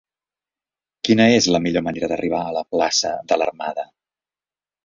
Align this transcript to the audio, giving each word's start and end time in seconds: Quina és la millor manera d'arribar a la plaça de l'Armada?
Quina 1.07 1.27
és 1.33 1.49
la 1.55 1.61
millor 1.67 1.85
manera 1.89 2.09
d'arribar 2.13 2.41
a 2.47 2.57
la 2.57 2.65
plaça 2.77 3.15
de 3.33 3.41
l'Armada? 3.43 3.89